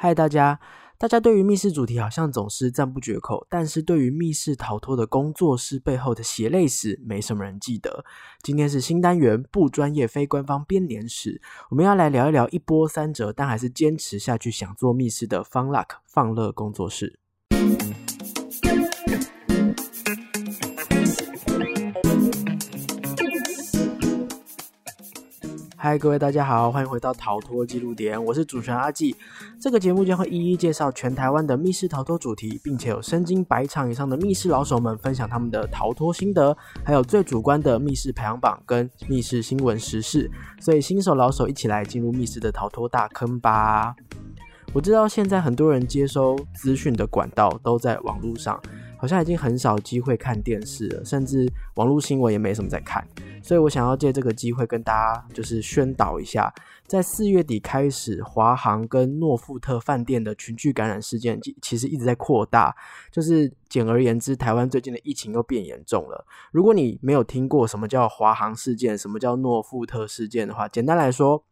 [0.00, 0.60] 嗨，大家！
[0.96, 8.04] 大家对于密室主题好像总是赞不绝口，但是对于密室逃脱的工作室背后的血泪史，没什么人记得。
[8.40, 17.18] 今天是新单元不专业非官方编年史，我们要来聊一聊一波三折，但还是坚持下去想做密室的方 Luck 放乐工作室。
[25.88, 29.16] 嗨，各位大家好，欢迎回到逃脱记录点，我是主持人阿纪。
[29.58, 40.30] 这个节目将会一一介绍全台湾的密室逃脱主题，并且有身经百场以上的密室老手们分享他们的逃脱心得，还有最主观的密室排行榜跟密室新闻时事。
[40.60, 43.96] 所以新手老手一起来进入密室的逃脱大坑吧！
[44.74, 48.60] 我知道现在很多人接收资讯的管道都在网络上。
[48.98, 53.06] 好像已经很少机会看电视了，甚至网络新闻也没什么在看，
[53.42, 56.52] 所以我想要借这个机会跟大家就是宣导一下，
[56.86, 62.74] 在四月底开始，华航跟诺富特饭店的群聚感染事件其实一直在扩大，
[63.10, 66.26] 就是简而言之，台湾最近的疫情又变严重了。
[66.50, 71.44] 如果你没有听过什么叫华航事件，什么叫诺富特事件的话，简单来说，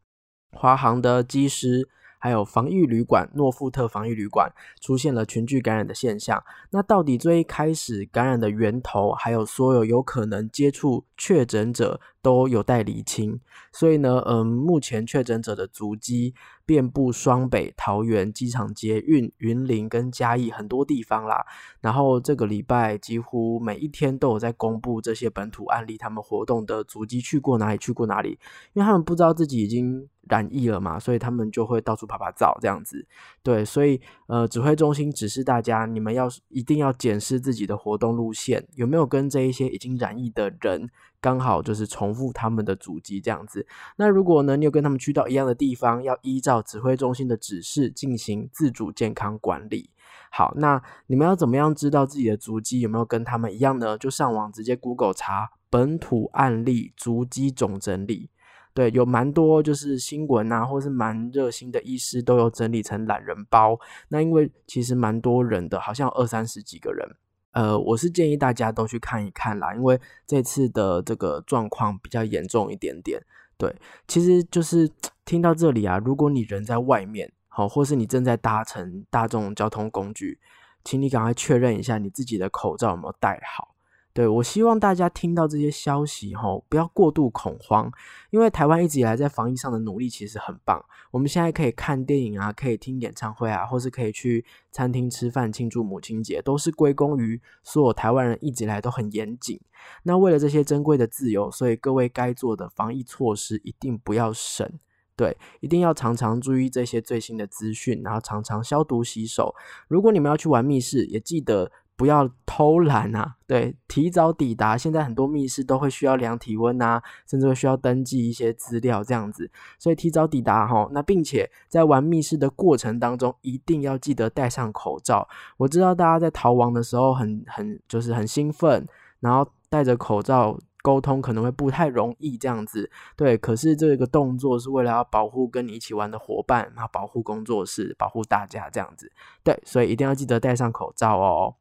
[0.52, 1.88] 华航的机师。
[2.26, 6.42] 还有防疫旅馆诺富特防疫旅馆出现了群聚感染的现象。
[6.70, 13.38] 那到底最一开始感染的源头，还有所有有可能接触确诊者，都有待厘清。
[13.70, 21.46] 所以呢，嗯，目前确诊者的足迹遍布双北、桃园机场捷运、云林跟嘉义很多地方啦。
[21.80, 28.30] 然后这个礼拜几乎每一天都有在公布这些本土案例，他们活动的足迹去过哪里，去过哪里，
[28.72, 30.08] 因为他们不知道自己已经。
[30.28, 33.06] 染疫了嘛，所以他们就会到处拍拍照这样子。
[33.44, 40.90] 对，所以呃，指挥中心指示大家，你们要一定要检视自己的活动路线，有没有跟这一些已经染疫的人
[41.26, 43.66] 刚好就是重复他们的足迹这样子。
[43.96, 49.90] 那如果呢，你有跟他们去到一样的地方，要依照指挥中心的指示进行自主健康管理。
[50.30, 53.98] 好，那你们要怎么样知道自己的足迹有没有跟他们一样呢？
[53.98, 58.30] 就上网直接 Google 查本土案例足迹总整理。
[58.72, 63.80] 对，有蛮多就是新闻啊，或是蛮热心的医师都有整理成懒人包。
[64.10, 67.16] 那因为其实蛮多人的，好像二三十几个人。
[67.56, 73.18] 呃，我是建议大家都去看一看啦，因为这次的这个状况比较严重一点点。
[73.56, 73.74] 对，
[74.06, 74.90] 其实就是
[75.24, 80.38] 听到这里啊，如果你人在外面，好，或是你正在搭乘大众交通工具，
[80.84, 83.74] 请你赶快确认一下你自己的口罩有没有戴好。
[84.16, 87.92] 对我希望大家听到这些消息后，不要过度恐慌，
[88.30, 90.82] 因为台湾一直以来在防疫上的努力其实很棒。
[91.10, 99.60] 我们现在可以看电影啊，可以听演唱会啊，或是可以去餐厅吃饭庆祝母亲节，都是归功于所有台湾人一直以来都很严谨。
[100.04, 104.66] 那为了这些珍贵的自由，所以各位该做的防疫措施一定不要省，
[105.14, 109.54] 对，一定要常常注意这些最新的资讯，然后常常消毒洗手。
[109.88, 111.70] 如果你们要去玩密室，也记得。
[111.96, 113.36] 不要偷懒啊！
[113.46, 114.76] 对，提早抵达。
[114.76, 119.50] 现在很多密室都会需要量体温啊，甚至会需要登记一些资料这样子。
[119.78, 125.26] 所以提早抵达哈，那并且在玩密室的过程当中，一定要记得戴上口罩。
[125.56, 128.86] 我知道大家在逃亡的时候很很就是很兴奋，
[129.20, 132.90] 然后戴着口罩沟通可能会不太容易这样子。
[133.16, 139.10] 对，可是这个动作是为了要保护跟你一起玩的伙伴，然后保护工作室，保护大家这样子。
[139.42, 141.54] 对，所以一定要记得戴上口罩哦。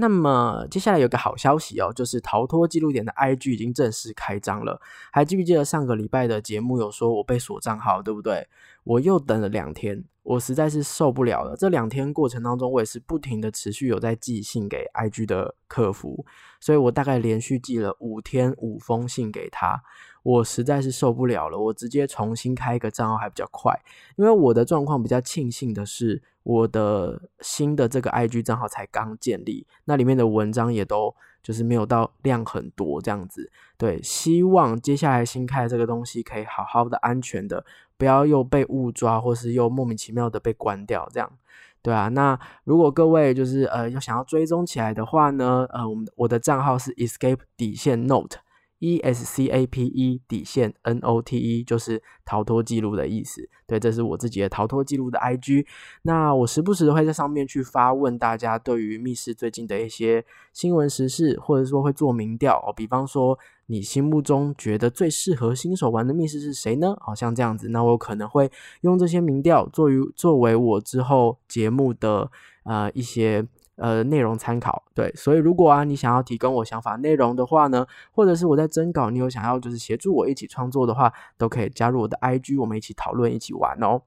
[0.00, 4.80] 那么接下来有个好消息哦，就是逃脱记录点的 IG 已经正式开张了。
[5.10, 8.46] 还记不记得上个礼拜的节目有说我被锁账号，对不对？
[8.84, 11.56] 我又等了两天，我实在是受不了了。
[11.56, 16.24] 这两天过程当中，我也是不停的持续有在寄信给 IG 的客服，
[16.60, 19.82] 所以我大概连续寄了五天五封信给他。
[20.22, 23.74] 我实在是受不了了，我直接重新开一个账号还比较快，
[24.16, 33.50] 因为我的状况比较庆幸的是，我的新的这个 IG 账号才刚建立，那里面的文章也都就是没有到量很多这样子。
[33.76, 37.66] 对，希望接下来新开的这个东西可以好好的、安全的，
[37.98, 41.30] 不要又被误抓，或是又莫名其妙的被关掉这样。
[41.82, 48.38] 对啊，那如果各位就是呃要想要追踪起来的话呢，呃，我们我的账号是 Escape 底线 Note。
[48.80, 53.48] E S C A P E 底线 N O T E 就是逃脱记录的意思。
[53.66, 55.66] 对，这是我自己的逃脱记录的 I G。
[56.02, 62.72] 那我时不时会在上面去发问大家对于密室最近的一些新闻时事，或者说会做民调哦。
[62.74, 66.96] 比方说，你心目中觉得最适合新手玩的密室是谁呢？
[67.00, 68.50] 好像这样子，那我可能会
[68.82, 72.30] 用这些民调作为作为我之后节目的
[72.64, 73.46] 呃一些。
[73.78, 84.02] 呃，内容参考对，所以如果啊，你想要提供我想法内容的话呢，或者是我在征稿，你有想要就是协助我一起创作的话，都可以加入我的 IG，我们一起讨论，一起玩哦。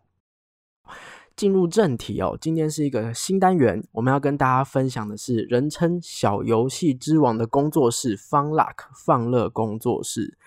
[1.34, 8.76] 进入正题哦，今天是一个新单元，我们要跟大家分享的是人称小游戏之王的工作室 FunLuck
[9.06, 10.38] 放乐工作室。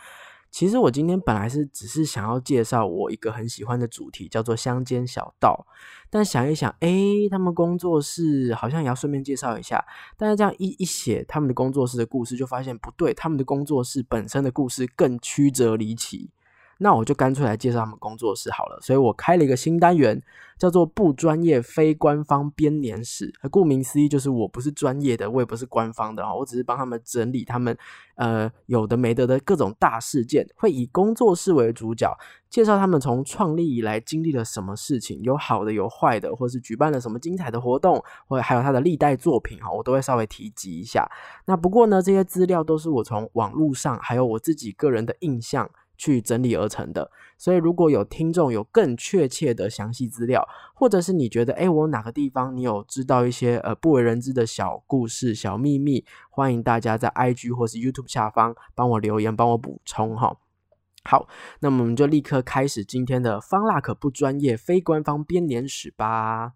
[0.54, 5.66] 其实我今天本来是只是想要介绍我一个很喜欢的主题，叫做乡间小道。
[6.08, 6.88] 但想一想，哎，
[7.28, 9.84] 他们工作室好像也要顺便介绍一下。
[10.16, 16.30] 但是这样一一写他们的工作室的故事，就发现不对，他们的工作室本身的故事更曲折离奇。
[16.78, 20.20] 那我就干脆来介绍他们工作室好了，所以我开了一个新单元，
[20.58, 23.32] 叫做“不专业非官方编年史”。
[23.50, 27.76] 顾名思义，就是我不是专业的，我也不是官方的我只是帮他们整理他们
[28.16, 32.16] 呃有的没得的各种大事件，会以工作室为主角，
[32.50, 41.08] 介绍他们从创立以来经历了什么事情，有好的有坏的，或是举办了什么精彩的活动，或还有他的历代作品哈，我都会稍微提及一下。
[41.46, 45.70] 那不过呢，这些资料都是我从网络上，还有我自己个人的印象。
[46.04, 60.36] 去整理而成的，所以如果有听众有更确切的详细资料，或者是你觉得哎，我哪个地方你有知道一些呃不为人知的小故事、小秘密，欢迎大家在 IG 或是 YouTube 下方帮我留言，帮我补充哈。
[61.04, 61.26] 好，
[61.60, 66.52] 那么我们就立刻开始今天的方 luck 不专业非官方编年史吧。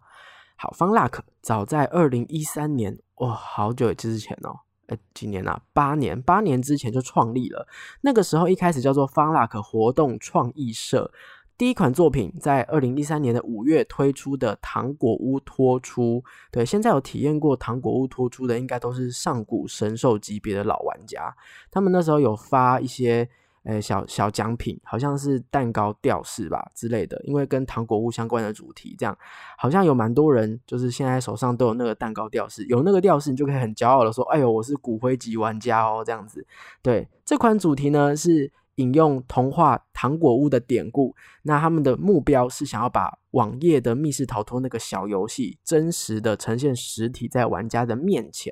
[0.57, 4.68] 好，方 luck 早在二零一三年，哇，好久之前哦。
[4.89, 5.61] 呃，几年啊？
[5.71, 7.65] 八年，八年之前就创立了。
[8.01, 11.11] 那个时候一开始叫做 FunLuck 活动创意社。
[11.57, 16.23] 第一款作品在二零一三年的五月推出的糖果屋拖出。
[16.51, 21.35] 对，现在有体验过糖果屋拖出的，应该都是上古神兽级别的老玩家。
[21.71, 23.29] 他们那时候有发一些。
[23.63, 29.15] 诶，小小奖品好像是蛋糕吊饰吧之类的，因为跟糖果屋相关的主题，这样
[29.57, 36.47] 好像有蛮多人就是现在手上都有那个蛋糕吊饰，有那个吊饰你就可以很骄傲的说，哎呦，我是骨灰级玩家哦，这样子。
[36.81, 41.13] 对，这款主题呢是引用童话糖果屋的典故，
[41.43, 48.51] 那他们的目标是想要把网页的密室逃脱那个小游戏真实的呈现实体在玩家的面前。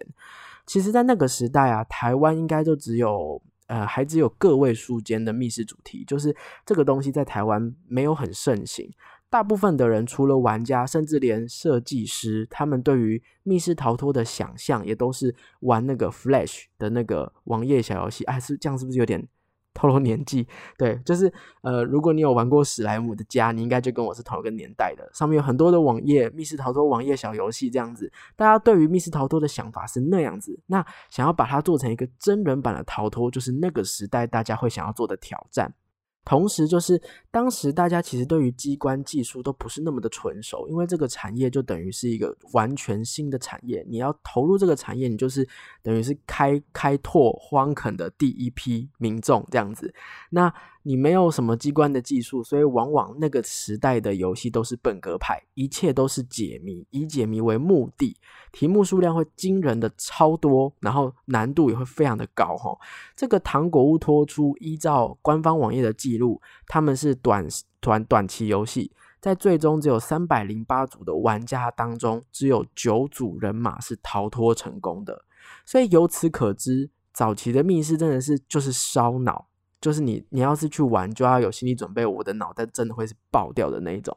[0.66, 3.42] 其实，在那个时代啊，台湾应该就只有。
[3.68, 6.36] 呃，还只有个位数间的密室主题，就是
[6.66, 8.92] 这个东西在台湾没有很盛行。
[9.30, 18.24] 大部分的人，除了玩家，甚至连设计师，他们对于密室逃脱的想象，也都是玩那个 Flash 的那个网页小游戏。
[18.24, 19.28] 哎，是这样，是不是有点？
[19.78, 21.32] 透露年纪， 对，就是
[21.62, 25.08] 呃，如果你有玩过史莱姆的家，你应该就跟我是同一个年代的。
[25.14, 30.60] 上面有很多的网页密室逃脱网页小游戏这样子，大家对于密室逃脱的想法是那样子。
[30.66, 35.72] 那想要把它做成一个真人版的逃脱，就是那个时代大家会想要做的挑战。
[36.28, 37.02] 同时，就是
[37.32, 43.82] 当时大家其实对于机关技术都不是那么的纯熟，因为这个产业就等于是一个完全新的产业。
[43.90, 45.48] 你要投入这个产业，你就是
[45.82, 49.94] 等于是开开拓荒垦的第一批民众这样子。
[50.30, 50.54] 那
[50.88, 58.16] 你没有什么机关的技术，所以往往那个时代的游戏都是本格派，一切都是解谜，以解谜为目的，
[58.54, 62.74] 题目数量会惊人的超多，然后难度也会非常的高哈。
[63.18, 67.46] 这个糖果屋拖出，依照官方网页的记录，他们是短
[67.82, 75.26] 短短期游戏，在最终只有三百零八组的玩家当中，只有九组人马是逃脱成功的，
[75.66, 79.50] 所以由此可知，早期的密室真的是就是烧脑。
[79.80, 84.16] 就是你，你要是去玩，就要有心理准备，我的脑袋真的会是爆掉的那一种。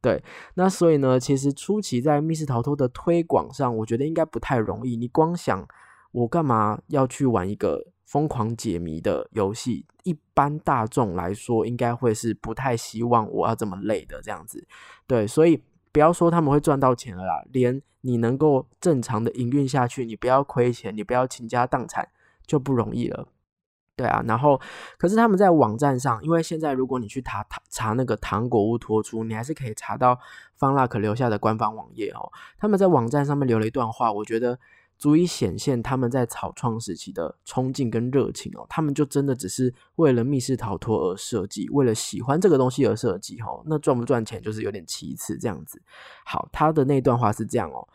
[0.00, 0.22] 对，
[0.54, 4.96] 那所以呢，其实初期在密室逃脱的推广上，我觉得应该不太容易。
[4.96, 5.66] 你光想
[6.12, 14.66] 我干嘛要去玩一个疯狂解谜的游戏，一般大众来说，应该会是不太希望我要这么累的这样子。
[15.06, 22.08] 对，所以不要说他们会赚到钱了啦，连你能够正常的营运下去，你不要亏钱，你不要倾家荡产，
[22.46, 23.28] 就不容易了。
[24.00, 24.58] 对啊，然后
[24.96, 30.18] 可是他们在网站上，因为现在如果你去查查那个糖果屋托出，你还是可以查到
[30.56, 32.32] 方 luck 留下的官方网页哦。
[32.56, 34.58] 他们在网站上面留了一段话，我觉得
[34.96, 38.64] 足以显现他们在草创时期的冲劲跟热情哦。
[38.70, 43.62] 他们就真的只是为了密室逃脱而设计，为了喜欢这个东西而设计哦。
[43.66, 45.82] 那赚不赚钱就是有点其次这样子。
[46.24, 47.86] 好，他的那段话是这样哦：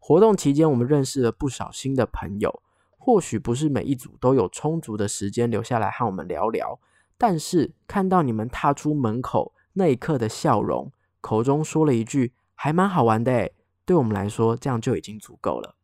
[0.00, 2.63] 活动期间我们认识了不少新的朋友。
[3.04, 6.80] 或许不是每一组都有充足的时间留下来和我们聊聊，
[7.18, 13.52] 但是看到你们踏出门口那一刻的笑容，口中说了一句“还蛮好玩的”，诶，
[13.84, 15.76] 对我们来说这样就已经足够了。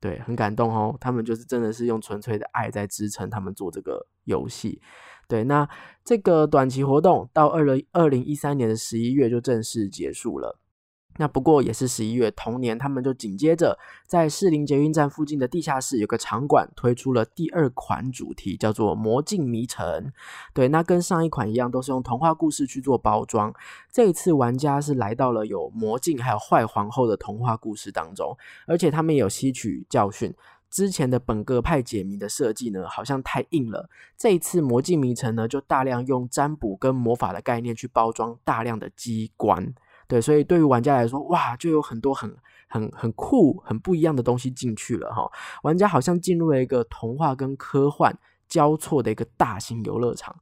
[0.00, 4.82] 对，很感动哦，他们就是真的是用纯粹的爱在支撑他们做这个游戏。
[5.28, 5.68] 对，那
[6.04, 10.58] 这个短期活动到二零二零一三年的十一月就正式结束了。
[11.18, 19.84] 那不过也是十一月同年，他们就紧接着在士林捷运站附近的地下室有个场馆推出了第二款主题，叫做《魔镜迷城》。
[20.54, 23.52] 对，那跟上一款一样，都是用童话故事去做包装。
[23.92, 30.32] 这一次玩家是来到了有魔镜还有坏皇后的童话故事当中，而且他们也有吸取教训。
[30.70, 33.88] 之前的本格派解谜的设计呢，好像太硬了。
[34.18, 39.74] 这一次《魔镜迷城》呢，就大量用占卜跟魔法的概念去包装大量的机关。
[40.08, 42.34] 对，所以对于玩家来说，哇，就有很多很
[42.66, 45.30] 很很酷、很不一样的东西进去了哈。
[45.62, 50.34] 玩家好像进入了一个童话跟科幻交错的一个大型游乐场。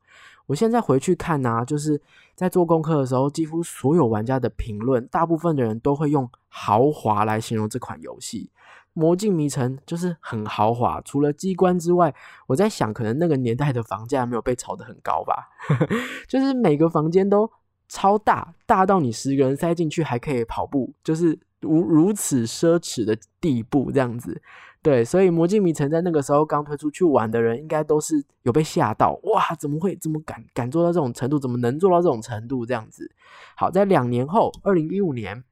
[0.47, 2.01] 我现在回去看呢，就是
[2.37, 8.49] 在做功课的时候，几乎所有玩家的评论，大部分的人都会用豪华来形容这款游戏。
[8.93, 12.15] 魔镜迷城就是很豪华，除了机关之外，
[12.47, 15.49] 我在想，可能那个年代的房价没有被炒得很高吧，
[16.29, 17.51] 就是每个房间都。
[17.89, 24.43] 超大，大到你十个人塞进去还可以跑步，就是如如此奢侈的地步，这样子。
[24.83, 31.41] 对，所以《魔镜迷城》在那个时候刚推出去玩的人，应该都是有被吓到，哇，怎么会这么敢敢做到这种程度？
[31.41, 32.65] 怎么能做到这种程度？
[32.65, 33.11] 这样子。
[33.57, 35.43] 好，在两年后，二零一五年，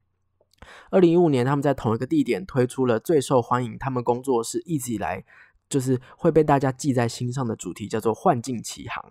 [0.89, 5.25] 二零一五年他们在同一个地点推出了最受欢迎，他们工作室一直以来
[5.67, 9.03] 就是会被大家记在心上的主题，叫做《幻境奇航》。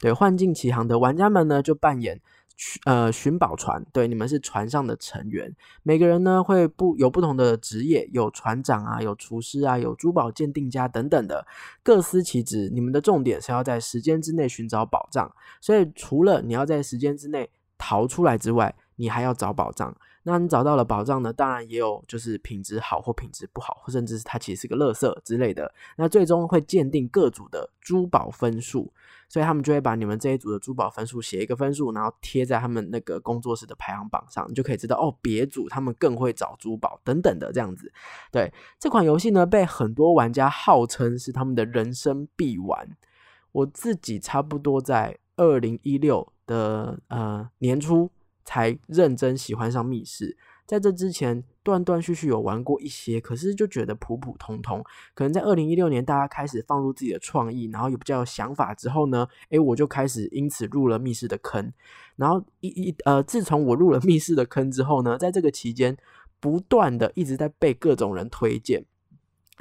[0.00, 2.20] 对，《幻境奇航》的玩家们呢，就扮演。
[2.84, 11.46] 呃，寻宝船，对，你们是船上的成员，每个人呢会不有不同的职业，有船长啊，有厨师啊，有珠宝鉴定家等等的，
[11.82, 12.70] 各司其职。
[12.72, 19.96] 你们的重点是要在时间之内寻找宝藏，所以除了你要在时间之内逃出来之外，你还要找宝藏。
[20.24, 21.32] 那你找到了宝藏呢？
[21.32, 25.72] 当然也有就是品质好或品质不好，或甚至是它其实是个垃圾之类的。
[25.96, 28.92] 那最终会鉴定各组的珠宝分数。
[29.28, 37.90] 所以他们就会把你们这一组的珠宝分数写一个分数，然后贴在他们那个工作室的排行榜上，你就可以知道哦，别组他们更会找珠宝等等的这样子。
[38.30, 42.86] 对这款游戏呢，被很多玩家号称是他们的人生必玩。
[43.52, 48.10] 我自己差不多在二零一六的呃年初
[48.44, 50.36] 才认真喜欢上密室。
[50.64, 54.82] 在这之前，断断续续有玩过一些，可是就觉得普普通通。
[55.12, 61.72] 可能在二零一六年，大家开始放入自己的创意，然后有比较有想法之后呢，诶，我就开始因此入了密室的坑。
[62.16, 65.94] 然后一一呃，自从我入了密室的坑之后呢，在这个期间，
[66.40, 68.86] 不断的一直在被各种人推荐。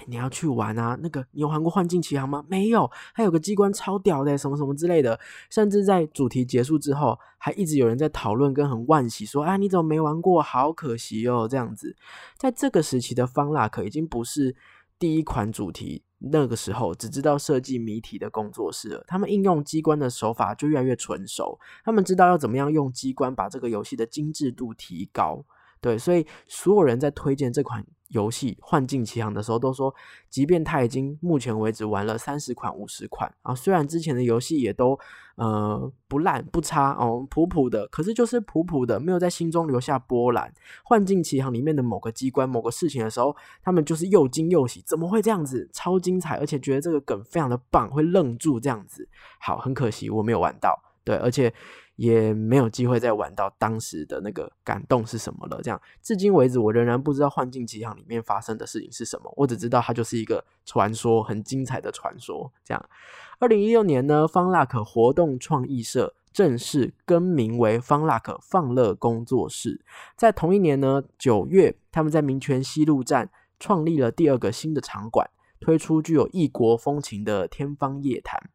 [0.07, 0.97] 你要去玩啊？
[1.01, 2.43] 那个你有玩过《幻境奇航》吗？
[2.47, 5.19] 没有，还有个机关超屌的，什么什么之类的。
[5.49, 10.41] 甚至在主题结束之后，还一直有人在讨论跟很惋惜，说：“啊，你怎么没玩过？
[10.41, 11.95] 好可惜哦。”这样子，
[12.37, 14.55] 在这个时期的方腊克已经不是
[14.97, 19.03] 第一款主题那个时候只知道设计谜题的工作室了。
[19.07, 25.43] 他们应用机关的手法就越来越纯熟，他们知道要怎么样用机关把这个游戏的精致度提高。
[25.79, 27.83] 对，所以所有人在推荐这款。
[28.11, 29.93] 游戏《幻境奇航》的时候都说，
[30.29, 34.97] 即便他已经目前为止玩了三十款、五十款啊，虽然之前的游戏也都
[35.35, 40.47] 呃不烂不差哦，普普的，可是就是普普的，没有在心中留下波澜。
[40.83, 45.69] 《幻境奇航》里面的某个机关、某个事情的时候，他们就是又惊又喜，怎么会这样子？
[45.73, 49.07] 超精彩，而且觉得这个梗非常的棒，会愣住这样子。
[49.39, 51.53] 好，很可惜我没有玩到，对，而且。
[52.01, 55.61] 也没有机会再玩到当时的那个感动是什么了。
[55.61, 59.31] 这样，至今为止，我仍然不知道《幻境奇航》里面发生的事情是什么。
[59.37, 62.51] 我只知道它就是一个传说，很精彩的传说。
[62.65, 62.89] 这样，
[63.37, 69.79] 二零一六年呢，方腊可活动创意社正式更名为方腊可放乐工作室。
[70.17, 73.29] 在同一年呢，九月，他们在民权西路站
[73.59, 75.29] 创立了第二个新的场馆，
[75.59, 78.49] 推出具有异国风情的天方夜谭。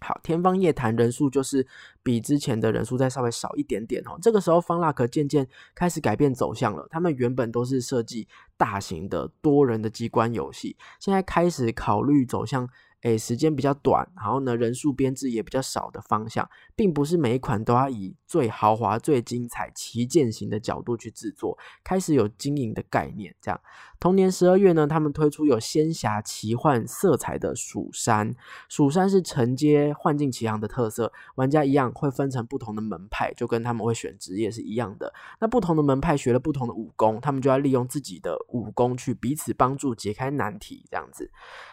[0.00, 1.66] 好，天方夜谭人数就是
[2.02, 4.18] 比之前的人数再稍微少一点点哦。
[4.22, 6.86] 这个时候，方腊可渐渐开始改变走向了。
[6.90, 12.68] 他们原本都是设计大型的多人的机关游戏，现在开始考虑走向。
[13.02, 23.32] 诶，时间比较短，然后呢，人数编制也比较少的方向，并不是每一款都要以最豪华、最精彩、旗舰型的角度去制作，开始有经营的概念。
[23.40, 23.60] 这样，
[24.00, 28.34] 同年十二月呢，他们推出有仙侠奇幻色彩的蜀山，
[28.68, 35.12] 蜀山是承接幻境奇航的特色，玩家一样会分成不同的门派，就跟他们会选职业是一样的。
[35.40, 41.30] 那不同的门派学了不同的武功，他们就要利用自己的武功去彼此帮助解开难题，这样子。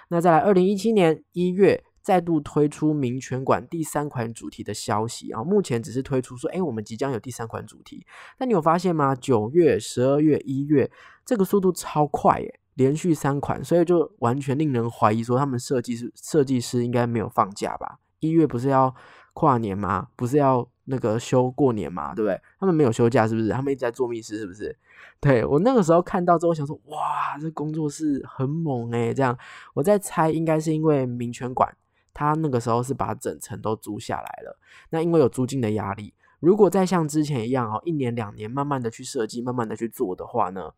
[0.08, 8.05] 那再来，二零一七年一月再度推出民权馆第三款主题的消息啊，目前只是推出说，哎，我们即将有第三款主题。
[8.38, 9.15] 那你有发现吗？
[9.15, 10.91] 九月、十二月、一月，
[11.25, 17.97] 这个速度超快耶，连续三款，所以就完全令人怀疑说，他们设计师设计师应该没有放假吧？
[18.19, 18.93] 一月不是要
[19.33, 20.09] 跨年吗？
[20.15, 22.39] 不是要那个休过年嘛，对不对？
[22.59, 23.50] 他们没有休假，是不是？
[23.50, 24.77] 他们一直在做密室，是不是？
[25.19, 29.12] 对我那个时候看到之后，想说，哇，这工作室很猛诶。
[29.12, 29.35] 这样
[29.74, 31.75] 我在猜，应该是因为民权馆，
[32.15, 34.57] 他那个时候是把整层都租下来了。
[34.89, 40.72] 那因为有租金的压力，如果再像之前一样哦，一年两年慢慢的去设计，慢慢的去做的话呢，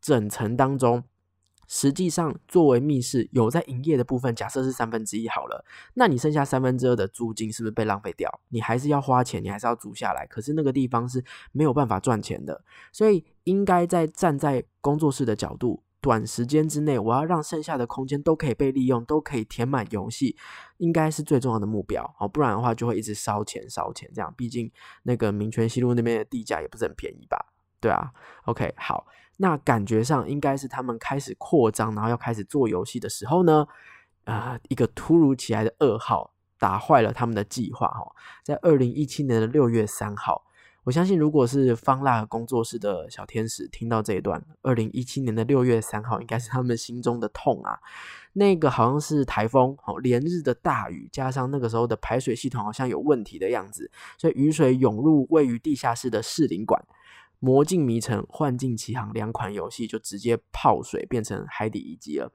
[0.00, 1.04] 整层当中。
[1.68, 5.64] 实际上，作为密室有在营业的部分，假设是三分之一好了，
[5.94, 8.40] 那你剩下三分之二的租金是不是被浪费掉？
[8.50, 10.24] 你还是要花钱，你还是要租下来。
[10.28, 12.62] 可是那个地方是没有办法赚钱的，
[12.92, 20.36] 所以应该在站在工作室的角度，短时间之内，我要让剩下的空间都可以被利用，都可以填满游戏，
[20.76, 22.14] 应该是最重要的目标。
[22.20, 24.08] 哦，不然的话就会一直烧钱烧钱。
[24.14, 24.70] 这样，毕竟
[25.02, 27.46] 那个民权西路那边的地价也不是很便宜吧？
[27.80, 28.12] 对啊。
[28.44, 29.08] OK，好。
[29.38, 33.66] 那感觉上应该是他们开始扩张，然后要开始做游戏的时候呢，
[34.26, 37.88] 啊，一个突如其来的噩耗打坏了他们的计划。
[37.88, 38.12] 哈，
[38.44, 40.45] 在二零一七年的六月三号，
[40.86, 47.76] 我相信如果是方腊工作室的小天使听到这一段，二零一七年的六月三号应该是他们心中的痛啊。
[48.34, 56.80] 那个好像是台风，连日的大雨，加上那个时候的排水系统好像有问题的样子，所以雨水涌入位于地下室的士林馆。
[57.40, 62.30] 魔镜迷城、幻境奇航两款游戏就直接泡水，变成海底遗迹了。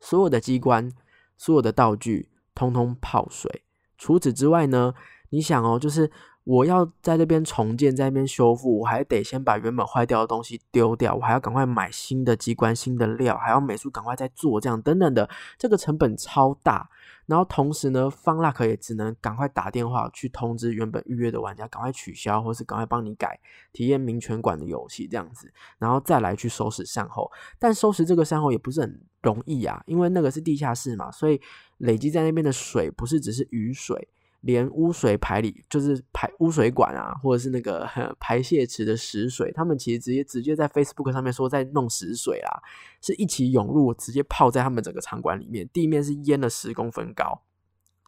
[0.00, 0.90] 所有的机关、
[1.36, 3.62] 所有的道具，通通泡水。
[3.96, 4.94] 除此之外呢，
[5.30, 6.10] 你想哦，就是
[6.48, 15.28] 我要在这边重建，在那边修复，我还得先把原本坏掉的东西丢掉，我还要赶快买新的机关、新的料，还要美术赶快再做，这样等等的，
[15.58, 16.88] 这个成本超大。
[17.26, 23.38] 然后同时呢，方拉克也只能赶快打电话去通知原本预约的玩家，赶快取消，或是赶快帮你改
[23.74, 27.30] 体验民权馆的游戏这样子，然后再来去收拾善后。
[27.58, 31.38] 但收拾这个善后也不是很容易啊，因为那个是地下室嘛，所以
[31.76, 34.08] 累积在那边的水不是只是雨水。
[34.42, 37.88] 连污水排里就是排污水管啊，或者是那个
[38.20, 42.62] 排泄池的食水，他们其实直接直接在 Facebook 上面说在弄食水啊，
[43.00, 47.42] 是一起涌入，直接泡在他们整个场馆里面，地面是淹了十公分高。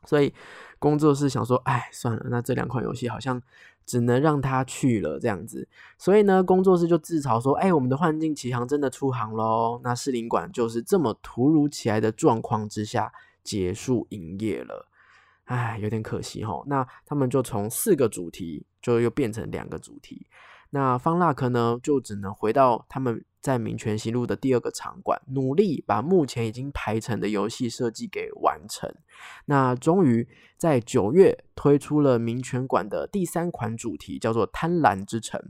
[0.06, 0.32] 所以
[0.78, 3.42] 工作室想说，哎，算了，那这两款游戏好像
[3.84, 5.68] 只能让他去了这样子。
[5.98, 9.78] 所以呢，工作室就自嘲说，哎，我们的幻境奇航真的出航喽。
[9.84, 13.12] 那士林馆就是这么突如其来的状况之下
[13.44, 14.89] 结束营业了。
[15.50, 16.62] 唉，有点可惜哈。
[16.66, 20.28] 那他们就从四个主题，就又变成两个主题。
[20.70, 28.88] 那方腊克呢，就只能回到他们在民权西路的第二个场馆，努力把目前已经排成的游戏设计给完成。
[29.46, 35.40] 那终于在九月推出了民权馆的第三款主题，叫做《贪婪之城》。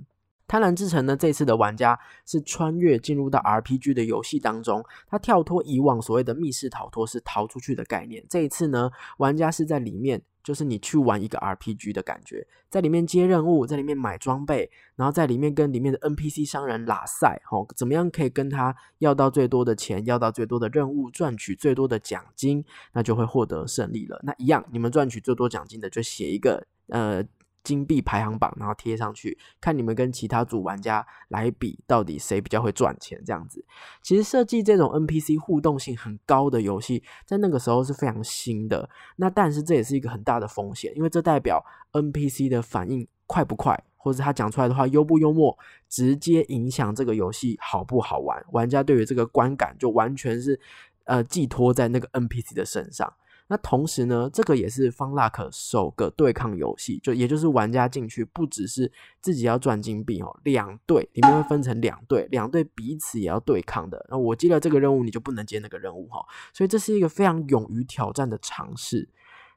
[0.51, 1.17] 贪婪之城呢？
[1.17, 8.27] 这次的玩家是穿越进入到 RPG 的游戏当中，它跳脱以往所谓的密室逃脱是逃出去的概念。
[8.29, 24.21] 这一次呢，玩家是在里面，就是你去玩一个 RPG 的感觉，在里面接任务，在里面买装备，然后在里面跟里面的 NPC 商人拉赛，哦，怎么样可以跟他要到最多的钱，要到最多的任务，赚取最多的奖金，那就会获得胜利了。
[24.25, 27.25] 那一样，你们赚取最多奖金的，就写一个呃。
[27.63, 33.23] 金币排行榜，然后贴上去，看你们跟其他组玩家来比，到底谁比较会赚钱？
[33.25, 33.65] 这样子，
[34.03, 38.89] 其实设计这种 NPC 互动性很高的游戏，在那个时候是非常新的。
[39.17, 45.57] 那但是这也是一个很大的风险，因为这代表 NPC 的反应快不快，或者他讲出来的话幽不幽默，
[45.89, 48.43] 直接影响这个游戏好不好玩。
[48.53, 50.59] 玩家对于这个观感就完全是
[51.05, 53.13] 呃寄托在那个 NPC 的身上。
[53.51, 64.07] 那同时呢，这个也是方 luck 首个对抗游戏，就也就是玩家进去不只是自己要赚金币哦，两队里面会分成两队，两队彼此也要对抗的。
[64.09, 69.09] 那我接了这个任务，你就不能接那个任务哈，所以这是一个非常勇于挑战的尝试。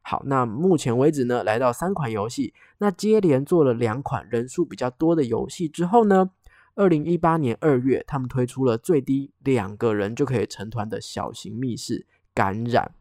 [0.02, 6.32] 好，那目前为止呢，来到三款游戏，那接连做了两款人数比较多的游戏之后呢，
[6.74, 12.96] 二零一八年二月，他们推出了最低两个人就可以成团的小型密室感染。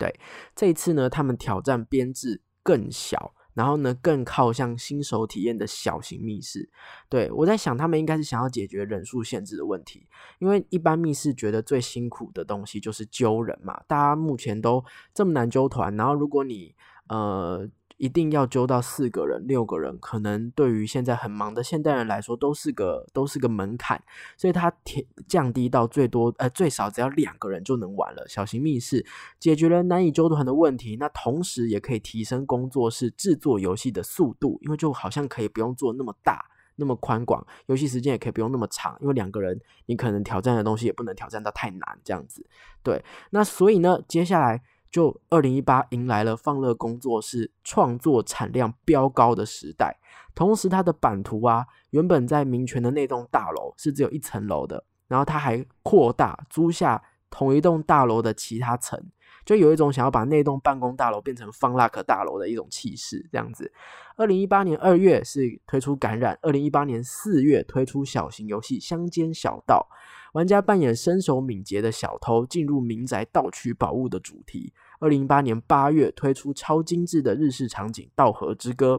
[0.00, 0.18] 对，
[0.56, 6.70] 这一次呢，他们挑战编制更小，然后呢，更靠向新手体验的小型密室。
[7.10, 10.08] 对我在想，他们应该是想要解决人数限制的问题，
[10.38, 14.82] 因为一般密室觉得最辛苦的东西就是揪人嘛，大家目前都
[15.12, 16.74] 这么难揪团，然后如果你
[17.08, 17.68] 呃。
[18.00, 24.02] 一定要揪到四个人、六个人，可能对于现在很忙的现代人来说，都是个都是个门槛，
[24.38, 28.26] 所以它降降低到最多呃最少只要两个人就能玩了。
[28.26, 29.04] 小型密室
[29.38, 36.42] 解决了难以揪团的问题，那同时也可以提升工作室制作游戏的速度，因为就好像可以不用做那么大、
[36.76, 42.46] 那么宽广，游戏时间也可以不用那么长，因为两个人你可能挑战的东西也不能挑战到太难这样子。
[42.82, 44.62] 对，那所以呢，接下来。
[44.90, 49.98] 就二零一八迎来了放乐工作室创作产量飙高的时代。
[50.34, 59.00] 同时，它的版图啊，原本在民权的那栋大楼是只有一层楼的，然后它还扩大租下同一栋大楼的其他层，
[59.44, 63.28] 就有一种想要把那栋办公大楼变成方拉克大楼的一种气势。
[63.32, 63.72] 这样子，
[64.16, 69.88] 二零一八年二月是推出感染，二零一八年四月推出小型游戏《乡间小道》，
[70.34, 74.72] 玩家扮演身手敏捷的小偷，进入民宅盗取宝物的主题。
[74.98, 78.96] 二零一八年八月推出超精致的日式场景《稻荷之歌》。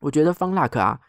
[0.00, 1.00] 我觉得方拉克啊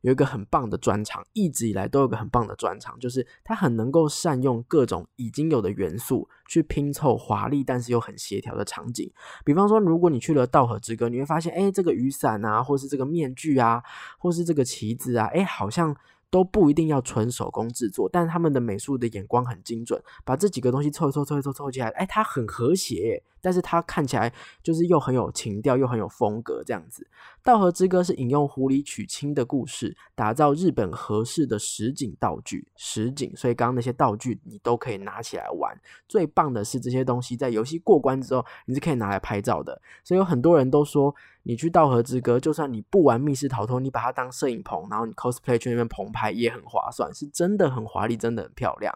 [0.00, 9.10] 有一个很棒的专长，一直以来都有个很棒的专长，就是他很能够善用各种已经有的元素去拼凑华丽但是又很协调的场景。
[9.44, 13.82] 比方说，如果你去了稻荷之歌，你会发现，哎，这个雨伞啊，或是这个面具啊，
[14.18, 15.96] 或是这个旗子啊，哎，好像。
[16.28, 27.06] 都不一定要纯手工制作，但他们的美术的眼光很精准，把这几个东西凑一凑、凑一凑、凑起来，哎，它很和谐，但是它看起来就是又很有情调，又很有风格这样子。
[27.46, 35.80] 《道和之歌》是引用狐狸娶亲的故事，打造日本合适的实景道具，实景，所以刚刚那些道具你都可以拿起来玩。
[36.08, 41.14] 最棒的是这些东西在游戏过关之后，你是可以拿来拍照的，所以有很多人都说。
[41.48, 48.92] 你去道和之歌，就算你不玩密室逃脱，你把它当摄影棚，然后你 cosplay 去那边棚拍也很划算，是真的很华丽，真的很漂亮。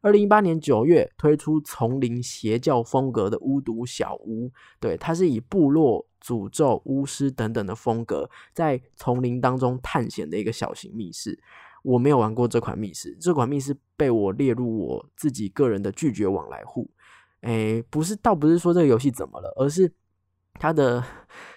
[0.00, 11.38] 二零一八年九月推出丛林邪教风格的巫毒小屋，对，它是以部落诅咒、巫师等等的风格，在丛林当中探险的一个小型密室。
[11.82, 16.88] 我没有玩过这款密室，这款密室被我列入我自己个人的拒绝往来户。
[17.40, 19.92] 诶，不是，倒不是说这个游戏怎么了，而是。
[20.58, 21.02] 它的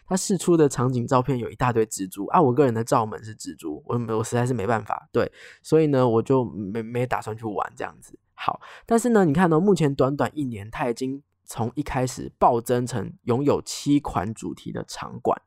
[0.06, 2.40] 它试出的场景照片有一大堆蜘蛛啊！
[2.42, 5.30] 我个人的罩门是蜘蛛，我我实在是没办法，对，
[5.62, 8.18] 所以呢，我就没没打算去玩这样子。
[8.36, 15.42] 好，但是呢，你看呢，目前短短一年，它已经从一开始暴增成拥有七款主题的场馆。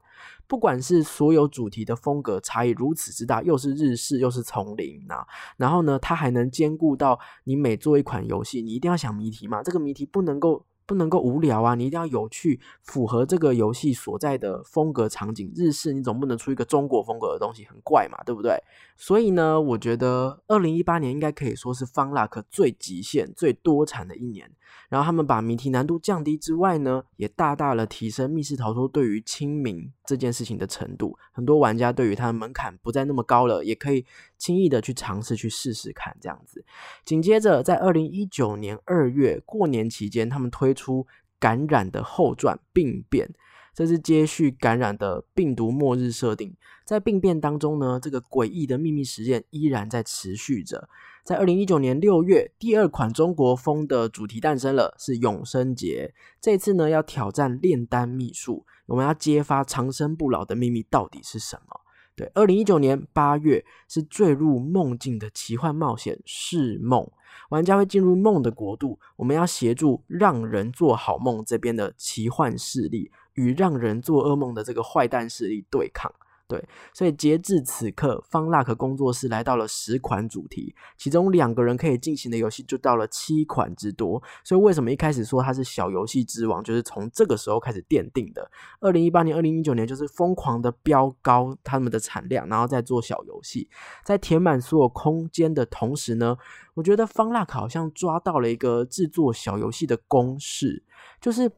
[0.46, 10.64] 不管是所有主题的风格差异如此之大，又是日式又是丛林啊，然后呢，它还能兼顾到你每做一款游戏，你一定要想谜题嘛，这个谜题不能够。
[10.88, 11.74] 不能够无聊啊！
[11.74, 15.52] 你一定要有趣，符合这个游戏所在的风格场景。
[15.52, 18.56] 日式你总不能出一个中国风格的东西，很怪嘛，对不对？
[18.96, 24.50] 所以呢，我觉得二零一八年应该可以说是方 luck 最极限、最多产的一年。
[24.88, 31.16] 然后他们把谜题难度降低之外呢，也大大的提升密室逃脱对于亲民这件事情的程度。
[31.32, 34.04] 很多玩家对于它的门槛不再那么高了，也可以
[34.38, 36.64] 轻易的去尝试去试试看这样子。
[37.04, 41.06] 紧接着，在二零一九年二月过年期间，他们推出
[41.38, 43.28] 感染的后传病变。
[43.76, 50.88] 这是接续感染的病毒末日设定，在病变当中呢，这个诡异的秘密实验依然在持续着。
[51.22, 56.14] 在二零一九年六月，第二款中国风的主题诞生了，是永生节。
[56.40, 61.80] 这次呢，要挑战炼丹秘术，我们要揭发长生不老的秘密到底是什么？
[62.14, 67.06] 对，二零一九年八月是坠入梦境的奇幻冒险是梦，
[67.50, 73.10] 玩家会进入梦的国度，我们要协助让人做好梦这边的奇幻势力。
[73.36, 76.12] 与让人做噩梦的这个坏蛋势力对抗，
[76.48, 84.22] 对，所以截至此刻，方 luck 工作室来到了十款主题，其中两个人可以进行的游戏就到了七款之多。
[84.44, 88.48] 所以为什么一开始说它是小游戏之王，就是从这个时候开始奠定的。
[88.80, 93.68] 二零一八年、二零一九年就是疯狂的飙高他们的产量，然后再做小游戏，
[94.04, 96.36] 在填满所有空间的同时呢，
[96.74, 100.82] 我觉得方 luck 好像抓到了一个制作小游戏的公式，
[101.20, 101.50] 就是。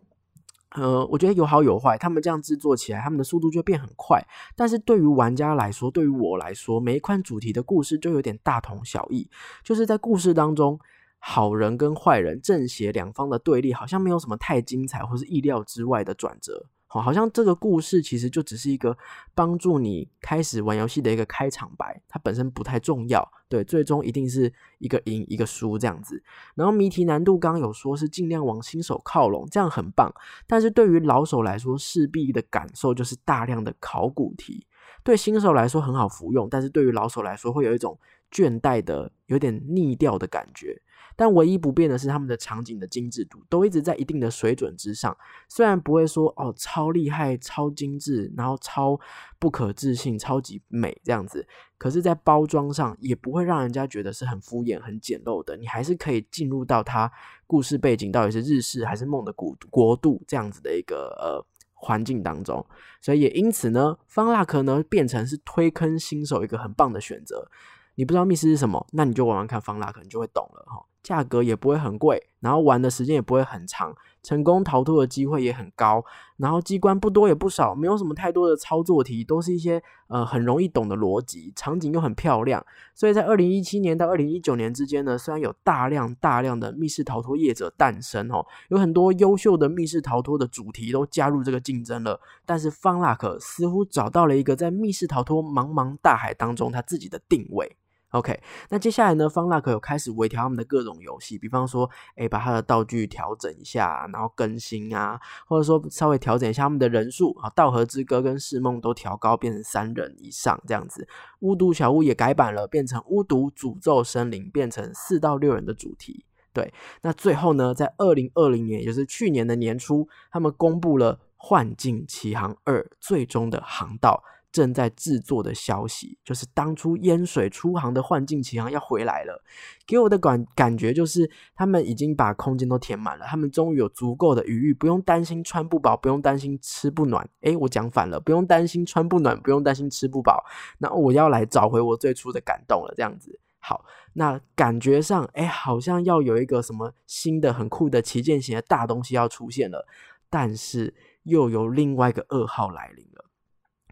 [0.76, 1.96] 呃，我觉得有好有坏。
[1.96, 4.22] 他们这样制作起来，他们的速度就变很快。
[4.54, 9.28] 但是对于玩家来说，对于我来说，每一款主题的故事就有点大同小异。
[9.64, 10.78] 就是在故事当中，
[11.18, 16.66] 好人跟坏人、正邪两方的对立，好像没有什么太精彩或是意料之外的转折。
[16.90, 18.96] 好，好像这个故事其实就只是一个
[19.34, 23.30] 帮助你开始玩游戏的一个开场白，它本身不太重要。
[23.46, 26.22] 对，最终一定是一个赢一个输这样子。
[26.54, 30.10] 然后谜题难度刚刚有说是尽量往新手靠拢，这样很棒。
[30.46, 34.66] 但是对于老手来说，势必的感受就是大量的考古题。
[35.04, 37.98] 对新手来说很好服用，但是对于老手来说会有一种
[38.30, 40.80] 倦怠的、有点腻掉的感觉。
[41.18, 45.16] 但唯一不变的是，他们的场景的精致度都一直在一定的水准之上。
[45.48, 48.96] 虽然不会说哦超厉害、超精致，然后超
[49.36, 51.44] 不可置信、超级美这样子，
[51.76, 55.56] 可是，在包装上也不会让人家觉得是很敷衍、很简陋的。
[55.56, 57.10] 你还是可以进入到它
[57.48, 62.64] 故事背景到底是日式还是梦的国国度这样子的一个呃环境当中。
[63.00, 67.50] 所以也因此呢，方腊克呢变成是推坑新手一个很棒的选择。
[67.96, 70.84] 你不知道密室是什么，那你就玩玩看方腊克，你就会懂了哈。
[71.02, 76.04] 价格也不会很贵，然后玩的时间也不会很长，成功逃脱的机会也很高，
[76.36, 97.76] 然后机关不多也不少，没有什么太多的操作题，都是一些呃很容易懂的逻辑，场景又很漂亮，所以在二零一七年到二零一九年之间呢，虽然有大量大量的密室逃脱业者诞生哦，有很多优秀的密室逃脱的主题都加入这个竞争了，但是方 luck 似乎找到了一个在密室逃脱茫茫大海当中他自己的定位。
[98.12, 98.40] OK，
[98.70, 99.28] 那接下来呢？
[99.28, 111.06] 方 luck 有开始微调他们的各种游戏，比方说，哎，把他的道具调整一下，然后更新啊，或者说稍微调整一下他们的人数啊，道和之歌跟世梦都调高，变成三人以上这样子。
[111.40, 116.24] 巫毒小屋也改版了，变成巫毒诅咒森林，变成四到六人的主题。
[116.54, 124.24] 对，那最后呢，在二零二零年，也就是去年的年初，他们公布了《幻境奇航二》最终的航道。
[124.58, 129.40] 正在制作的消息，就是当初淹水出航的幻境奇航要回来了。
[129.86, 137.24] 给我的感感觉就是，他们已经把空间都填满了，他们终于有足够的余裕，不用担心穿不饱，不用担心吃不暖。
[137.42, 140.44] 诶，我讲反了，不用担心穿不暖，不用担心吃不饱。
[140.78, 143.38] 那我要来找回我最初的感动了，这样子。
[143.60, 149.86] 好，那感觉上，诶，好像要有一个什么新的很酷的旗舰型的大东西要出现了，
[150.28, 150.92] 但是
[151.22, 153.17] 又有另外一个噩耗来临了。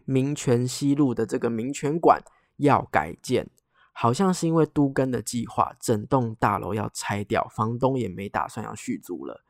[0.07, 2.21] 民权西路的这个民权馆
[2.55, 3.49] 要改建，
[3.91, 9.43] 好像是因为都更的计划，整栋大楼要拆掉，房东也没打算要续租了。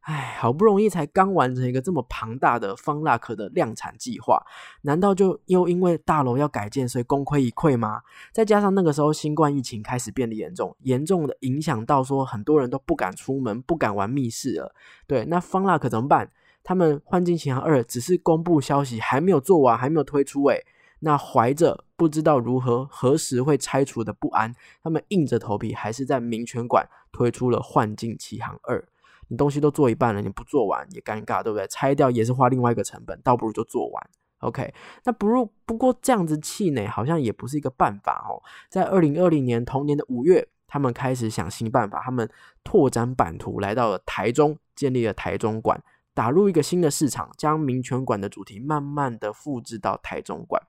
[0.00, 4.44] 唉，好不容易才刚完成一个这么庞大的方腊克的量产计划，
[4.82, 8.02] 难道就又因为大楼要改建，所以功亏一篑吗？
[8.32, 14.74] 再加上那个时候新冠疫情开始变得严重，严重的影响到说很多人都不敢出门，不敢玩密室了。
[15.06, 16.30] 对，那方腊克怎么办？
[16.64, 20.42] 他们《幻境奇航二》只是公布消息，还没有做完，还没有推出。
[20.46, 20.64] 诶，
[21.00, 28.80] 那怀着不知道如何何时会拆除的不安，他们硬着头皮还是在民权馆推出了《幻境奇航二》。
[29.28, 31.66] 你东西都做一半了，你不做完也尴尬，对不对？
[31.68, 34.10] 拆掉也是花另外一个成本，倒不如就做完。
[34.38, 34.72] OK，
[35.04, 38.40] 那不如不过这样子气馁，好像也不是一个办法哦。
[38.70, 42.28] 在二零二零年同年的五月，他们开始想新办法，他们
[42.62, 45.82] 拓展版图，来到了台中，建立了台中馆。
[46.14, 50.62] 打入一个新的市场，将民权馆的主题慢慢的复制到台中馆，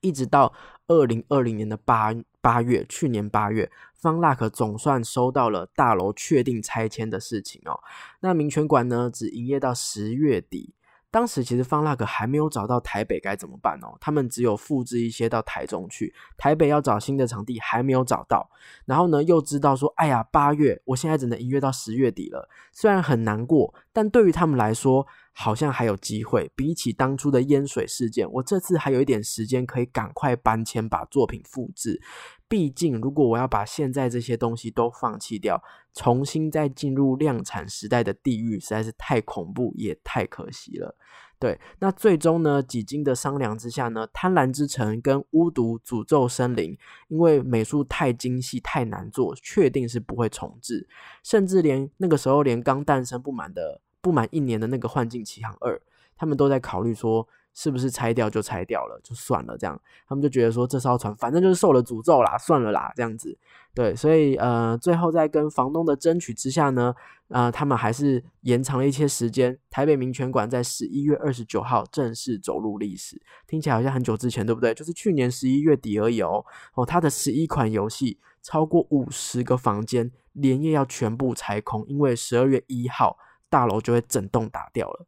[0.00, 0.52] 一直到
[0.88, 7.80] 二零二零年的八八月，去年八月，方 luck 总算收到了大楼确定拆迁的事情哦。
[8.20, 10.74] 那民权馆呢，只营业到十月底。
[11.10, 18.50] 当时其实方 luck 还没有找到台北该怎么办哦，他们只有复制一些到台中去，台北要找新的场地还没有找到，
[18.84, 25.06] 然后呢又知道说，哎呀八月，我现在只能一月到十月底了，虽然很难过，但对于他们来说。
[25.40, 32.02] 好像还有机会，比起当初的淹水事件，我这次还有一点时间可以赶快搬迁，把作品复制。
[32.48, 35.62] 毕竟，如果我要把现在这些东西都放弃掉，
[35.94, 40.96] 重新再进入量产时代的地狱，实在是太恐怖，也太可惜了。
[41.38, 50.88] 对，那最终呢，几经的商量之下呢，贪婪之城跟巫毒诅咒森林，因为美术太精细、太难做，确定是不会重置，
[51.22, 53.80] 甚至连那个时候连刚诞生不满的。
[54.00, 55.74] 不满一年的那个《幻境奇航二》，
[56.16, 59.80] 他们都在考虑说，是不是拆掉就拆掉了，就算了这样。
[60.08, 63.36] 他们就觉得说，这艘船反正就是受了诅咒啦，算了啦，这样子。
[63.74, 66.94] 对，所以呃，最后在跟房东的争取之下呢，
[67.28, 69.56] 呃，他们还是延长了一些时间。
[69.70, 74.74] 台北民权馆在十一月二十九号正式走入历史，听起来好像很久之前，对不对？
[74.74, 76.44] 就是去年十一月底而已哦。
[76.74, 83.16] 哦，它的十一款游戏，超过五十个房间，连夜要全部拆空，因为十二月一号。
[83.48, 85.06] 大楼就会整栋打掉了，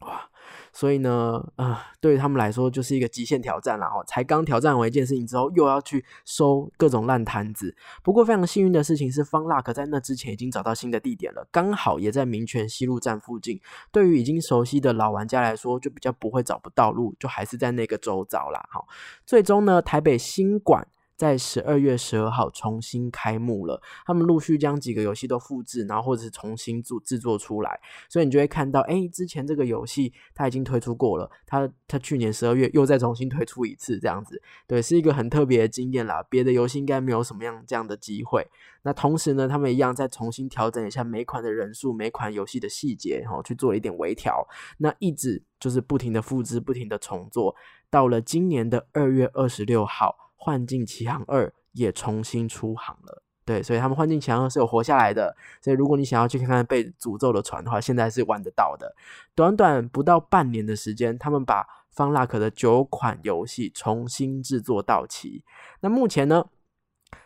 [0.00, 0.28] 哇！
[0.72, 4.02] 所以呢，啊，对于他们来说就是一个极限挑战了哦。
[4.08, 7.76] 才刚挑战完一件事情之后，又要去收各种烂摊子。
[8.02, 13.60] 不过非常幸运的事情是，方 luck 在那之前已经找到新的地点了，刚好也在民权西路站附近。
[13.92, 18.68] 对于已经熟悉的老玩家来说，就比较不会找不到路，就还是在那个周遭啦。
[18.68, 18.88] 好，
[19.24, 20.88] 最终呢，台北新馆。
[21.16, 36.22] 在十二月十二号重新开幕了，他们陆续将几个游戏都复制，然后或者是重新做制作出来，所以你就会看到，哎，之前这个游戏它已经推出过了，它它去年十二月又再重新推出一次，这样子，对，是一个很特别的经验啦。
[36.28, 38.46] 别的游戏应该没有什么样这样的机会。
[38.82, 44.46] 那同时呢，他们一样再重新调整一下每款的人数、每款游戏的细节，然后去做一点微调。
[44.78, 47.54] 那一直就是不停的复制、不停的重做，
[47.88, 50.23] 到了今年的二月二十六号。
[50.44, 55.34] 幻境奇航二也重新出航了，对，所以他们幻境奇航二是有活下来的。
[55.62, 58.94] 所以如果你想要去看看被诅咒的船的话，现在是玩得到的。
[59.34, 65.42] 短短不到半年的时间，他们把方 luck 的九款游戏重新制作到齐。
[65.80, 66.44] 那目前呢，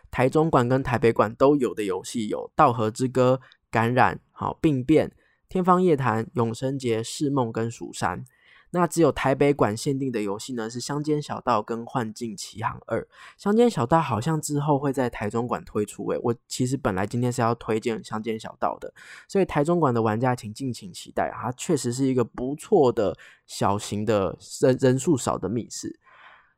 [0.09, 5.11] 台中馆跟台北馆都有的游戏有《道河之歌》、《感染》、好病变、
[5.49, 8.23] 天方夜谭、永生节、释梦跟蜀山。
[8.71, 13.01] 那只有台北馆限定的游戏呢，是《乡间小道》跟《幻境奇航二》。
[13.37, 18.93] 《乡间小道》好像之后会在台中馆推出，诶，我其实本来今天是要推荐《乡间小道》的，
[19.27, 25.99] 所以台中馆的玩家请敬请期待，它确实是一个不错的小型的人人数少的密室。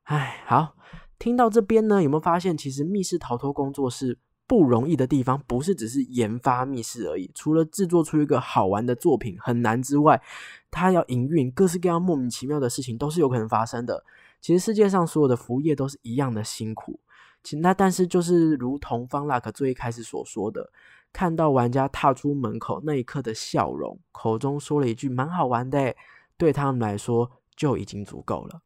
[0.03, 0.75] 哎，好，
[1.17, 4.19] 听到这边呢，有没有发现其实密室逃脱工作室？
[4.51, 10.21] 不容易的地方不是只是研发密室而已，除了制作出一个好玩的作品很难之外，
[10.69, 14.03] 它要营运各式各样莫名其妙的事情都是有可能发生的。
[14.41, 16.99] 其实世界上所有的服务业都是一样的辛苦，
[17.41, 20.69] 其那但是就是如同方 luck 最一开始所说的，
[21.13, 25.95] 看到玩家踏出门口那一刻的笑容，口中说了一句蛮好玩的，
[26.35, 28.61] 对他们来说就已经足够了。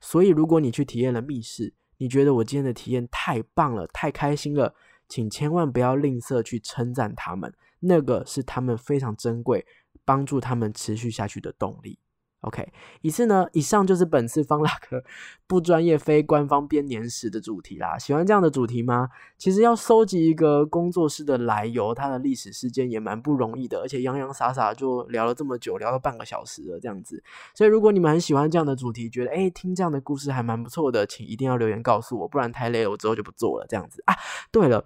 [0.00, 4.74] 所以如果你去体验了密室，你觉得我今天的体验太棒了，太开心了。
[5.10, 9.66] 请千万不要吝啬去称赞他们，那个是他们非常珍贵、
[10.06, 11.98] 帮助他们持续下去的动力。
[12.42, 15.04] OK，以次呢，以上就是本次方拉克
[15.46, 17.98] 不专业非官方编年史的主题啦。
[17.98, 19.10] 喜欢这样的主题吗？
[19.36, 27.22] 其实要收集一个工作室的来由，它的历史事件也蛮不容易的，而且洋洋洒洒就聊了这么久，聊了半个小时了这样子。
[27.54, 34.14] 所以如果你们很喜欢这样的主题，觉得诶听这样的故事还蛮不错的，请一定要留言告诉我，不然太累了，我之后就不做了这样子啊。
[34.50, 34.82] 对了。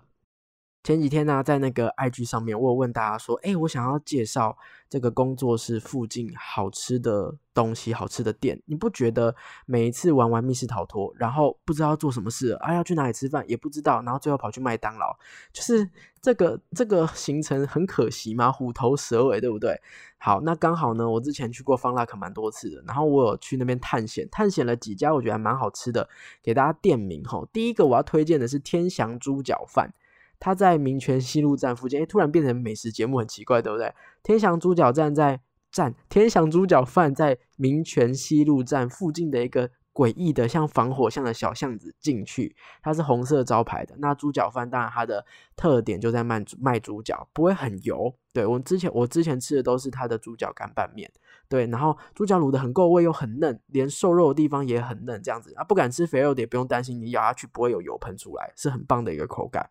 [0.85, 4.55] 前几天呢，在那个 IG 上面，我有问大家说：“哎，我想要介绍
[4.87, 8.61] 这个工作室附近好吃的东西、好吃的店。
[8.67, 15.17] 你不觉得每一次玩完密室逃脱，然后不知道做什么事，啊，要去哪里吃饭也不知道，然后最后跑去麦当劳，
[15.55, 15.89] 就是
[16.21, 18.53] 这个这个行程很可惜吗？
[18.53, 19.81] 虎头蛇尾，对不对？
[20.19, 26.07] 好，那刚好呢，我之前去过方腊可蛮多次的，然后我有去那边探险，探险了几家，我觉得还蛮好吃的，
[26.43, 27.43] 给大家店名哈。
[27.55, 29.95] 第一个我要推荐的是天祥猪脚饭。
[30.39, 33.95] 他在民权西路站附近，哎，突然变成美食节目，很奇怪，对不对？
[34.23, 43.95] 天祥猪脚站在站，天祥猪脚饭在民权西路站附近的一个诡异的像防火巷的小巷子进去，它是红色招牌的。
[43.99, 45.25] 那猪脚饭当然它的
[45.57, 48.15] 特点就在卖卖猪脚，不会很油。
[48.33, 51.09] 对我之前我之前吃的都是它的猪脚干拌面，
[51.49, 59.71] 对，然后猪脚卤的很够味又很嫩，连瘦肉的地方也很嫩，这样子啊，不敢吃肥肉的也不用担心，你咬下去不会有油喷出来，是很棒的一个口感。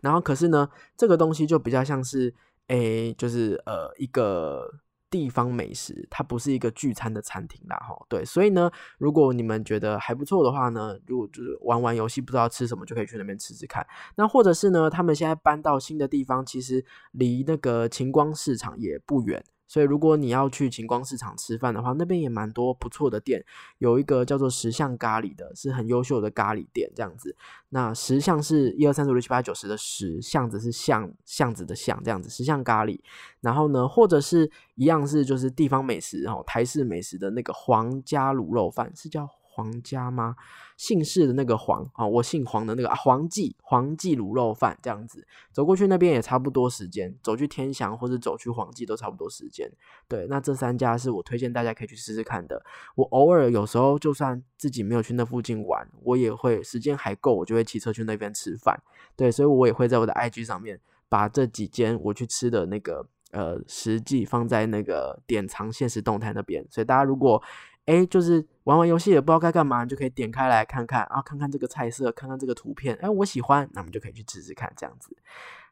[0.00, 2.34] 然后可是呢，这个东西就比较像是，
[2.68, 13.86] 诶，就是呃一个地方美食，它不是一个聚餐的餐厅啦，哈，对，所以呢，如果你们觉得还不错的话呢，如果就是玩玩游戏不知道吃什么，就可以去那边吃吃看。
[14.16, 19.44] 那或者是呢，他们现在搬到新的地方，其实离那个晴光市场也不远。
[19.68, 23.44] 所以，如果你要去晴光市场吃饭的话，那边也蛮多不错的店。
[23.78, 27.34] 有一个叫做石像咖喱的，是很优秀的咖喱店，这样子。
[27.70, 32.28] 那石像是一二三四五六七八九十的十，巷子是巷巷子的巷，这样子。
[32.28, 33.00] 石像咖喱，
[33.40, 39.28] 然后呢，或者是一样是就是地方美食，哦台式美食的那个皇家卤肉饭，是叫。
[39.56, 40.36] 黄家吗？
[40.76, 49.70] 姓氏的那个黄啊，我姓黄的那个啊，黄记黄记卤肉饭这样子，走过去那边也差不多时间，走去天祥或者走去黄记都差不多时间。
[50.06, 52.62] 对，那这三家是我推荐大家可以去试试看的。
[52.94, 58.78] 我偶尔有时候就算自己没有去那附近玩，我也会时间还够，我就会骑车去那边吃饭。
[59.16, 66.62] 对，所以我也会在我的 IG 上面把这几间我去吃的那个呃实际放在那个典藏现实动态那边。
[66.70, 67.42] 所以大家如果
[67.86, 75.16] 哎，就是玩玩游戏也不知道该干嘛，就可以点开来看看啊，看看这个菜色，看看这个图片，哎，我喜欢，那我们就可以去试试看这样子。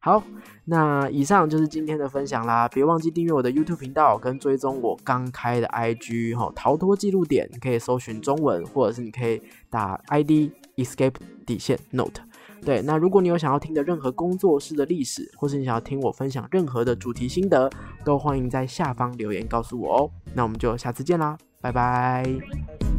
[0.00, 0.22] 好，
[0.66, 11.14] 那以上就是今天的分享啦，别忘记订阅我的 YouTube 频道跟追踪我刚开的 IG 哈，逃脱记录点，你可以搜寻中文，或者是你可以打 ID Escape
[11.46, 12.20] 底线 Note。
[12.64, 17.70] 对，那如果你有想要听的任何工作室的历史，或是你想要听我分享任何的主题心得，
[18.04, 20.10] 都欢迎在下方留言告诉我哦。
[20.34, 21.36] 那我们就下次见啦。
[21.64, 22.93] 拜拜。